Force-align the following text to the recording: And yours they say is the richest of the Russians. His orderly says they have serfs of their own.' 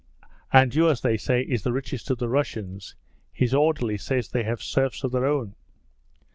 And 0.51 0.73
yours 0.73 1.01
they 1.01 1.15
say 1.15 1.41
is 1.43 1.61
the 1.61 1.71
richest 1.71 2.09
of 2.09 2.17
the 2.17 2.27
Russians. 2.27 2.95
His 3.31 3.53
orderly 3.53 3.99
says 3.99 4.29
they 4.29 4.41
have 4.45 4.63
serfs 4.63 5.03
of 5.03 5.11
their 5.11 5.27
own.' 5.27 5.53